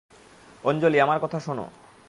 অঞ্জলি, 0.63 1.01
আমার 1.01 1.19
কথা 1.19 1.39
শুনো। 1.39 1.65